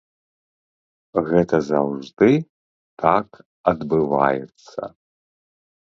Гэта 1.29 1.55
заўжды 1.71 2.31
так 3.05 3.27
адбываецца. 3.77 4.81